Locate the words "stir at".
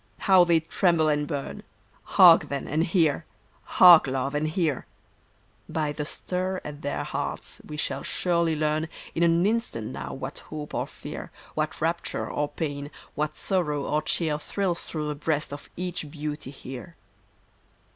6.05-6.81